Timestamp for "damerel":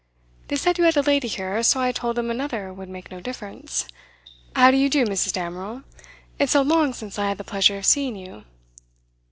5.31-5.83